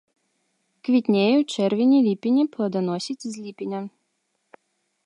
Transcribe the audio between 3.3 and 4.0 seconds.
з ліпеня.